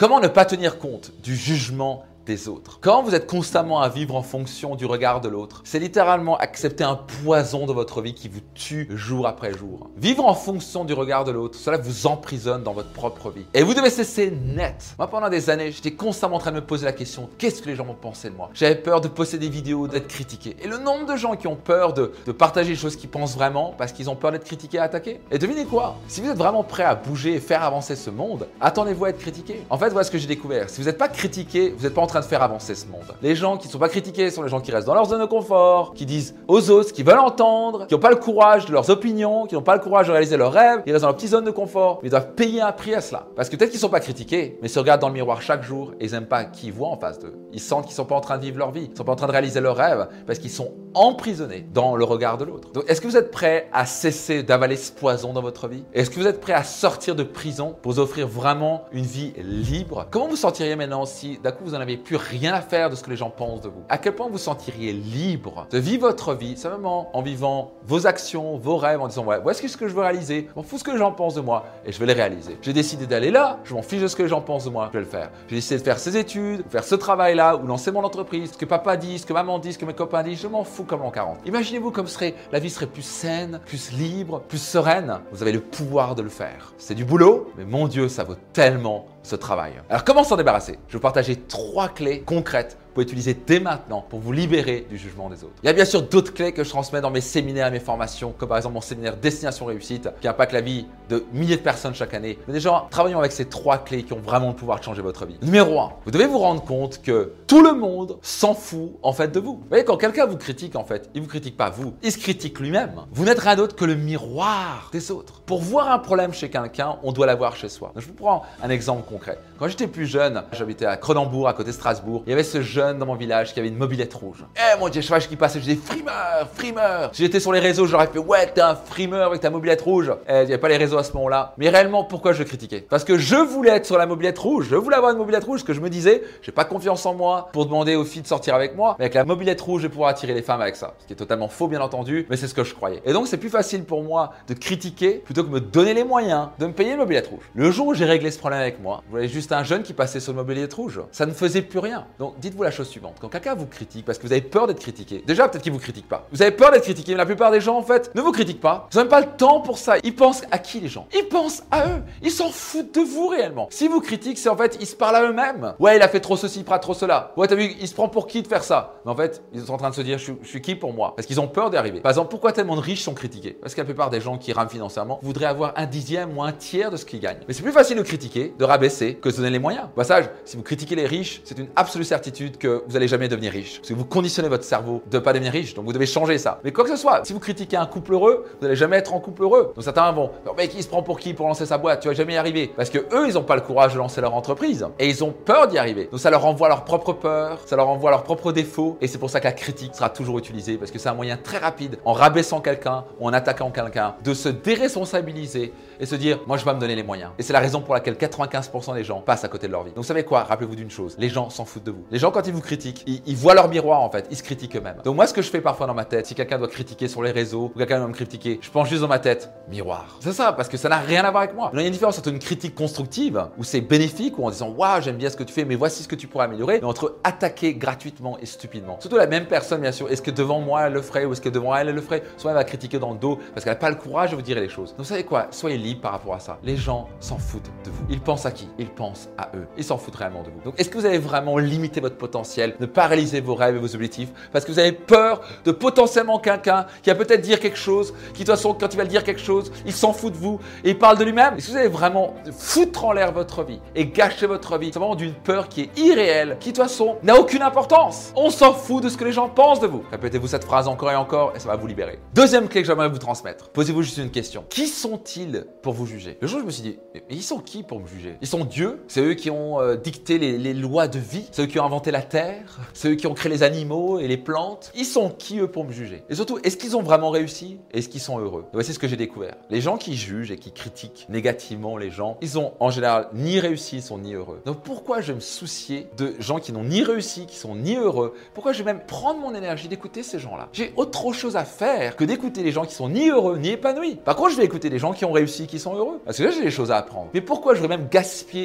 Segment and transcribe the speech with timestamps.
[0.00, 2.78] Comment ne pas tenir compte du jugement des autres.
[2.80, 6.84] Quand vous êtes constamment à vivre en fonction du regard de l'autre, c'est littéralement accepter
[6.84, 9.90] un poison de votre vie qui vous tue jour après jour.
[9.96, 13.46] Vivre en fonction du regard de l'autre, cela vous emprisonne dans votre propre vie.
[13.54, 14.94] Et vous devez cesser net.
[14.98, 17.68] Moi, pendant des années, j'étais constamment en train de me poser la question qu'est-ce que
[17.68, 18.50] les gens vont penser de moi?
[18.54, 20.56] J'avais peur de poster des vidéos, d'être critiqué.
[20.62, 23.74] Et le nombre de gens qui ont peur de, partager les choses qu'ils pensent vraiment
[23.76, 25.20] parce qu'ils ont peur d'être critiqués attaqués.
[25.30, 25.96] Et devinez quoi?
[26.08, 29.18] Si vous êtes vraiment prêt à bouger et faire avancer ce monde, attendez-vous à être
[29.18, 29.64] critiqué.
[29.70, 30.70] En fait, voilà ce que j'ai découvert.
[30.70, 33.14] Si vous n'êtes pas critiqué, vous n'êtes pas en train de faire avancer ce monde.
[33.22, 35.20] Les gens qui ne sont pas critiqués sont les gens qui restent dans leur zone
[35.20, 38.66] de confort, qui disent aux autres ce qu'ils veulent entendre, qui n'ont pas le courage
[38.66, 41.08] de leurs opinions, qui n'ont pas le courage de réaliser leurs rêves, ils restent dans
[41.08, 43.26] leur petite zone de confort, ils doivent payer un prix à cela.
[43.36, 45.62] Parce que peut-être qu'ils ne sont pas critiqués, mais se regardent dans le miroir chaque
[45.62, 47.34] jour et ils n'aiment pas qui ils voient en face d'eux.
[47.52, 49.04] Ils sentent qu'ils ne sont pas en train de vivre leur vie, ils ne sont
[49.04, 52.44] pas en train de réaliser leurs rêves, parce qu'ils sont emprisonnés dans le regard de
[52.44, 52.72] l'autre.
[52.72, 55.84] Donc est-ce que vous êtes prêt à cesser d'avaler ce poison dans votre vie?
[55.92, 59.32] Est-ce que vous êtes prêt à sortir de prison pour vous offrir vraiment une vie
[59.38, 60.06] libre?
[60.10, 62.94] Comment vous sentiriez maintenant si d'un coup vous n'en avez plus rien à faire de
[62.94, 63.82] ce que les gens pensent de vous?
[63.88, 68.56] À quel point vous sentiriez libre de vivre votre vie simplement en vivant vos actions,
[68.56, 70.84] vos rêves, en disant ouais, voici ce que je veux réaliser, je m'en fous ce
[70.84, 72.58] que les gens pensent de moi et je vais les réaliser.
[72.62, 74.88] J'ai décidé d'aller là, je m'en fiche de ce que les gens pensent de moi,
[74.92, 75.30] je vais le faire.
[75.48, 78.58] J'ai décidé de faire ces études, de faire ce travail-là ou lancer mon entreprise, ce
[78.58, 80.79] que papa dit, ce que maman dit, ce que mes copains disent, je m'en fous
[80.84, 81.40] comme l'an 40.
[81.46, 85.20] Imaginez-vous comme serait, la vie serait plus saine, plus libre, plus sereine.
[85.32, 86.72] Vous avez le pouvoir de le faire.
[86.78, 89.72] C'est du boulot, mais mon Dieu, ça vaut tellement ce travail.
[89.88, 90.78] Alors comment s'en débarrasser?
[90.88, 94.84] Je vais vous partager trois clés concrètes vous pouvez utiliser dès maintenant pour vous libérer
[94.90, 95.54] du jugement des autres.
[95.62, 98.34] Il y a bien sûr d'autres clés que je transmets dans mes séminaires mes formations,
[98.36, 101.94] comme par exemple mon séminaire Destination Réussite, qui impacte la vie de milliers de personnes
[101.94, 102.36] chaque année.
[102.48, 105.24] Mais déjà, travaillons avec ces trois clés qui ont vraiment le pouvoir de changer votre
[105.24, 105.38] vie.
[105.40, 109.28] Numéro 1, vous devez vous rendre compte que tout le monde s'en fout en fait
[109.28, 109.54] de vous.
[109.54, 112.18] Vous voyez, quand quelqu'un vous critique en fait, il vous critique pas vous, il se
[112.18, 113.02] critique lui-même.
[113.12, 115.42] Vous n'êtes rien d'autre que le miroir des autres.
[115.42, 117.92] Pour voir un problème chez quelqu'un, on doit l'avoir chez soi.
[117.94, 119.38] je vous prends un exemple concret.
[119.58, 122.22] Quand j'étais plus jeune, j'habitais à Cronenbourg, à côté de Strasbourg.
[122.26, 124.44] Il y avait ce jeune dans mon village qui avait une mobilette rouge.
[124.56, 127.10] Eh mon dieu, cheval qui passait, je disais frimeur, frimeur.
[127.12, 130.12] Si j'étais sur les réseaux, j'aurais fait ouais, t'es un frimeur avec ta mobilette rouge.
[130.28, 131.54] Eh, il n'y avait pas les réseaux à ce moment-là.
[131.58, 132.86] Mais réellement, pourquoi je critiquais?
[132.88, 134.68] Parce que je voulais être sur la mobilette rouge.
[134.70, 137.48] Je voulais avoir une mobilette rouge, que je me disais, j'ai pas confiance en moi
[137.52, 138.96] pour demander aux filles de sortir avec moi.
[138.98, 140.94] Mais avec la mobilette rouge, je vais pouvoir attirer les femmes avec ça.
[141.00, 143.02] Ce qui est totalement faux, bien entendu, mais c'est ce que je croyais.
[143.04, 146.48] Et donc, c'est plus facile pour moi de critiquer plutôt que me donner les moyens
[146.58, 147.44] de me payer une mobilette rouge.
[147.54, 149.92] Le jour où j'ai réglé ce problème avec moi, vous voyez juste un jeune qui
[149.92, 151.00] passait sur mobilette rouge.
[151.12, 152.06] Ça ne faisait plus rien.
[152.18, 153.16] Donc dites-vous la chose suivante.
[153.20, 155.78] Quand quelqu'un vous critique parce que vous avez peur d'être critiqué, déjà peut-être qu'il vous
[155.78, 156.26] critique pas.
[156.32, 158.60] Vous avez peur d'être critiqué, mais la plupart des gens en fait ne vous critiquent
[158.60, 158.88] pas.
[158.90, 159.96] Vous n'avez pas le temps pour ça.
[160.02, 161.06] Ils pensent à qui les gens?
[161.14, 162.02] Ils pensent à eux.
[162.22, 163.68] Ils s'en foutent de vous réellement.
[163.70, 165.74] Si vous critiquent, c'est en fait ils se parlent à eux-mêmes.
[165.78, 167.32] Ouais, il a fait trop ceci, pas trop cela.
[167.36, 169.00] Ouais, t'as vu, il se prend pour qui de faire ça?
[169.04, 171.14] Mais en fait, ils sont en train de se dire je suis, qui pour moi?
[171.16, 172.00] Parce qu'ils ont peur d'y arriver.
[172.00, 173.56] Par exemple, pourquoi tellement de riches sont critiqués?
[173.60, 176.52] Parce que la plupart des gens qui rament financièrement voudraient avoir un dixième ou un
[176.52, 177.40] tiers de ce qu'ils gagnent.
[177.48, 179.86] Mais c'est plus facile de critiquer, de rabaisser que de donner les moyens.
[179.86, 183.28] Au passage, si vous critiquez les riches, c'est une absolue certitude que vous n'allez jamais
[183.28, 183.78] devenir riche.
[183.78, 185.74] Parce que vous conditionnez votre cerveau de ne pas devenir riche.
[185.74, 186.60] Donc vous devez changer ça.
[186.64, 189.14] Mais quoi que ce soit, si vous critiquez un couple heureux, vous n'allez jamais être
[189.14, 189.72] en couple heureux.
[189.74, 192.00] Donc certains vont, mais qui se prend pour qui pour lancer sa boîte?
[192.00, 192.72] Tu vas jamais y arriver.
[192.76, 194.86] Parce que eux, ils n'ont pas le courage de lancer leur entreprise.
[194.98, 196.08] Et ils ont peur d'y arriver.
[196.10, 198.96] Donc ça leur envoie leur propre peur, ça leur envoie leurs propres défauts.
[199.00, 200.76] Et c'est pour ça que la critique sera toujours utilisée.
[200.76, 204.34] Parce que c'est un moyen très rapide, en rabaissant quelqu'un ou en attaquant quelqu'un, de
[204.34, 207.30] se déresponsabiliser et se dire, moi je vais me donner les moyens.
[207.38, 209.90] Et c'est la raison pour laquelle 95% des gens passent à côté de leur vie.
[209.90, 210.44] Donc vous savez quoi?
[210.44, 212.04] Rappelez-vous d'une chose, les gens s'en foutent de vous.
[212.10, 214.76] Les gens quand ils vous critiquent, ils, voient leur miroir en fait, ils se critiquent
[214.76, 214.96] eux-mêmes.
[215.04, 217.22] Donc moi ce que je fais parfois dans ma tête, si quelqu'un doit critiquer sur
[217.22, 220.16] les réseaux ou quelqu'un doit me critiquer, je pense juste dans ma tête, miroir.
[220.20, 221.70] C'est ça, parce que ça n'a rien à voir avec moi.
[221.72, 224.70] il y a une différence entre une critique constructive, où c'est bénéfique, ou en disant,
[224.70, 226.86] waouh, j'aime bien ce que tu fais, mais voici ce que tu pourrais améliorer, mais
[226.86, 228.98] entre attaquer gratuitement et stupidement.
[229.00, 231.40] Surtout la même personne, bien sûr, est-ce que devant moi elle le ferait ou est-ce
[231.40, 232.22] que devant elle elle le ferait?
[232.36, 234.42] Soit elle va critiquer dans le dos parce qu'elle n'a pas le courage de vous
[234.42, 234.90] dire les choses.
[234.90, 235.48] Donc vous savez quoi?
[235.50, 236.58] Soyez libre par rapport à ça.
[236.62, 238.04] Les gens s'en foutent de vous.
[238.08, 238.68] Ils pensent à qui?
[238.78, 239.66] Ils pensent à eux.
[239.76, 240.60] Ils s'en foutent réellement de vous.
[240.64, 243.78] Donc est-ce que vous avez vraiment limité votre potentiel, ne pas réaliser vos rêves et
[243.78, 247.78] vos objectifs parce que vous avez peur de potentiellement quelqu'un qui va peut-être dire quelque
[247.78, 250.38] chose, qui de toute façon quand il va dire quelque chose, il s'en fout de
[250.38, 251.54] vous et il parle de lui-même?
[251.56, 254.92] Est-ce que vous avez vraiment foutre en l'air votre vie et gâcher votre vie?
[254.92, 258.72] Simplement d'une peur qui est irréelle, qui de toute façon n'a aucune importance On s'en
[258.72, 260.02] fout de ce que les gens pensent de vous.
[260.10, 262.18] Répétez-vous cette phrase encore et encore et ça va vous libérer.
[262.34, 263.70] Deuxième clé que j'aimerais vous transmettre.
[263.70, 264.64] Posez-vous juste une question.
[264.68, 266.38] Qui sont-ils pour vous juger?
[266.40, 268.36] Le jour je me suis dit, mais ils sont qui pour me juger?
[268.40, 271.66] Ils sont Dieu C'est eux qui ont euh, dicté les, lois de vie C'est eux
[271.66, 274.92] qui ont inventé la terre C'est eux qui ont créé les animaux et les plantes
[274.94, 276.22] Ils sont qui eux pour me juger?
[276.28, 277.78] Et surtout, est-ce qu'ils ont vraiment réussi?
[277.92, 278.64] Est-ce qu'ils sont heureux?
[278.72, 279.56] Voici ce que j'ai découvert.
[279.70, 283.60] Les gens qui jugent et qui critiquent négativement les gens, ils ont en général ni
[283.60, 284.60] réussi, ils sont ni heureux.
[284.64, 287.96] Donc pourquoi je vais me soucier de gens qui n'ont ni réussi, qui sont ni
[287.96, 288.34] heureux?
[288.54, 290.68] Pourquoi je vais même prendre mon énergie d'écouter ces gens-là?
[290.72, 294.16] J'ai autre chose à faire que d'écouter les gens qui sont ni heureux ni épanouis.
[294.16, 296.20] Par contre, je vais écouter les gens qui ont réussi, qui sont heureux.
[296.24, 297.28] Parce que là, j'ai des choses à apprendre.
[297.34, 298.08] Mais pourquoi je vais même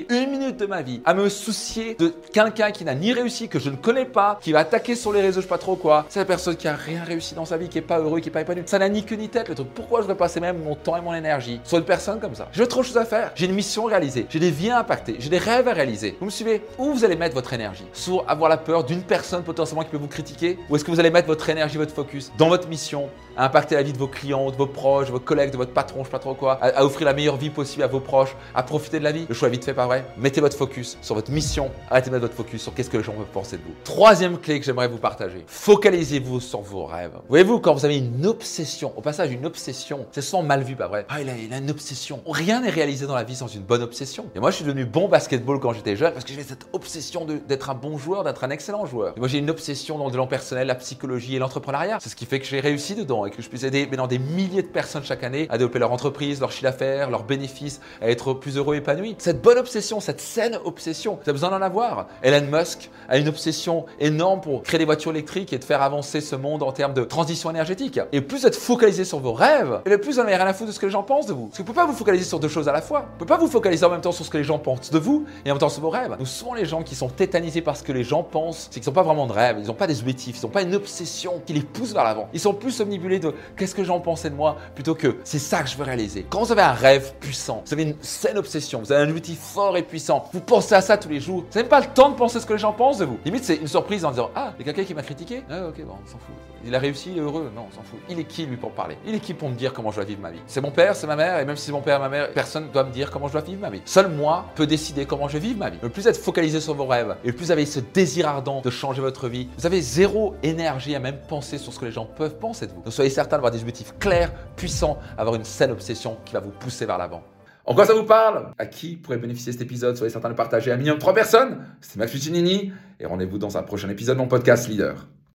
[0.10, 3.60] une minute de ma vie à me soucier de quelqu'un qui n'a ni réussi, que
[3.60, 6.06] je ne connais pas, qui va attaquer sur les réseaux, je sais pas trop quoi.
[6.10, 8.30] C'est la personne qui a rien réussi dans sa vie, qui est pas heureux, qui
[8.30, 8.63] est pas épanoui.
[8.66, 9.68] Ça n'a ni queue ni tête le truc.
[9.74, 12.48] Pourquoi je vais passer même mon temps et mon énergie sur une personne comme ça?
[12.51, 13.31] J'ai trop de choses à faire.
[13.36, 14.25] J'ai une mission à réaliser.
[14.30, 15.16] J'ai des vies à impacter.
[15.19, 16.16] J'ai des rêves à réaliser.
[16.19, 16.62] Vous me suivez?
[16.77, 17.86] Où vous allez mettre votre énergie?
[17.94, 20.57] Sur avoir la peur d'une personne potentiellement qui peut vous critiquer?
[20.69, 23.75] Ou est-ce que vous allez mettre votre énergie, votre focus dans votre mission à impacter
[23.75, 26.06] la vie de vos clients, de vos proches, de vos collègues, de votre patron, je
[26.06, 29.00] sais pas trop quoi, à, offrir la meilleure vie possible à vos proches, à profiter
[29.00, 29.25] de la vie?
[29.27, 31.71] Le choix vite pas vrai Mettez votre focus sur votre mission.
[31.89, 33.73] Arrêtez de mettre votre focus sur qu'est-ce que les gens peuvent penser de vous.
[33.83, 35.44] Troisième clé que j'aimerais vous partager.
[35.47, 37.13] Focalisez-vous sur vos rêves.
[37.29, 40.88] Voyez-vous, quand vous avez une obsession, au passage, une obsession, c'est souvent mal vu, pas
[40.88, 42.21] vrai Ah, il a, une obsession.
[42.27, 44.25] Rien n'est réalisé dans la vie sans une bonne obsession.
[44.35, 47.25] Et moi, je suis devenu bon basketball quand j'étais jeune parce que j'avais cette obsession
[47.25, 49.13] d'être un bon joueur, d'être un excellent joueur.
[49.15, 51.97] Et moi, j'ai une obsession dans le développement personnel, la psychologie et l'entrepreneuriat.
[52.01, 54.19] C'est ce qui fait que j'ai réussi dedans et que je puisse aider maintenant des
[54.19, 58.09] milliers de personnes chaque année à développer leur entreprise, leur chiffre d'affaires, leurs bénéfices, à
[58.09, 59.15] être plus heureux et épanouis.
[59.17, 62.07] Cette bonne obsession, cette saine obsession, vous avez besoin d'en avoir.
[62.22, 66.22] Elon Musk a une obsession énorme pour créer des voitures électriques et de faire avancer
[66.22, 68.00] ce monde en termes de transition énergétique.
[68.12, 70.48] Et plus vous êtes focalisé sur vos rêves, et le plus vous n'en avez rien
[70.48, 71.48] à foutre de ce que les gens pensent de vous.
[71.48, 73.02] Parce que vous ne pouvez pas vous focaliser sur deux choses à la fois.
[73.02, 74.92] Vous ne pouvez pas vous focaliser en même temps sur ce que les gens pensent
[74.92, 76.16] de vous et en même temps sur vos rêves.
[76.19, 78.90] Nous souvent les gens qui sont tétanisés par ce que les gens pensent, c'est qu'ils
[78.90, 81.42] n'ont pas vraiment de rêve, ils n'ont pas des objectifs, ils n'ont pas une obsession
[81.46, 82.30] qui les pousse vers l'avant.
[82.34, 85.62] Ils sont plus omnibulés de qu'est-ce que j'en pensais de moi plutôt que c'est ça
[85.62, 86.25] que je veux réaliser.
[86.30, 89.40] Quand vous avez un rêve puissant, vous avez une saine obsession, vous avez un objectif
[89.45, 91.88] fort et puissant, vous pensez à ça tous les jours, vous n'avez même pas le
[91.88, 93.18] temps de penser ce que les gens pensent de vous.
[93.25, 95.68] Limite, c'est une surprise en disant Ah, il y a quelqu'un qui m'a critiqué Ah,
[95.68, 96.36] ok, bon, on s'en fout.
[96.68, 98.00] Il a réussi, il est heureux Non, on s'en fout.
[98.09, 98.97] Il est qui lui pour parler?
[99.06, 100.39] Il est qui pour me dire comment je dois vivre ma vie?
[100.47, 102.31] C'est mon père, c'est ma mère, et même si c'est mon père et ma mère,
[102.31, 103.81] personne ne doit me dire comment je dois vivre ma vie.
[103.86, 105.77] Seul moi peut décider comment je vais vivre ma vie.
[105.81, 108.69] Le plus êtes focalisé sur vos rêves, et le plus avez ce désir ardent de
[108.71, 112.06] changer votre vie, vous avez zéro énergie à même penser sur ce que les gens
[112.06, 112.81] peuvent penser de vous.
[112.81, 116.51] Donc soyez certain d'avoir des objectifs clairs, puissants, avoir une saine obsession qui va vous
[116.51, 117.21] pousser vers l'avant.
[117.67, 118.51] En quoi ça vous parle?
[118.59, 119.97] À qui pourrait bénéficier cet épisode?
[119.97, 121.65] Soyez certain de partager à un minimum de 3 personnes.
[121.81, 125.07] C'était Max Puccinini et rendez-vous dans un prochain épisode de mon podcast Leader.